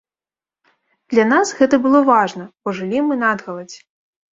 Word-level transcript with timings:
Для 1.15 1.27
нас 1.33 1.47
гэта 1.61 1.75
было 1.85 2.03
важна, 2.11 2.51
бо 2.63 2.69
жылі 2.83 2.99
мы 3.15 3.23
надгаладзь. 3.23 3.77